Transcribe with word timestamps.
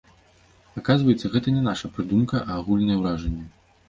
Аказваецца, 0.79 1.29
гэта 1.35 1.53
не 1.57 1.61
наша 1.67 1.89
прыдумка, 1.97 2.41
а 2.47 2.57
агульнае 2.63 2.97
ўражанне. 3.03 3.45